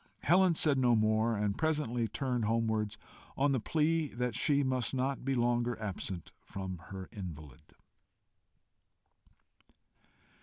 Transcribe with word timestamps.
Helen 0.23 0.55
said 0.55 0.79
no 0.79 0.95
more, 0.95 1.37
and 1.37 1.55
presently 1.55 2.07
turned 2.07 2.45
homewards, 2.45 2.97
on 3.37 3.51
the 3.51 3.59
plea 3.59 4.07
that 4.15 4.33
she 4.33 4.63
must 4.63 4.95
not 4.95 5.23
be 5.23 5.35
longer 5.35 5.79
absent 5.79 6.31
from 6.41 6.79
her 6.89 7.07
invalid. 7.11 7.75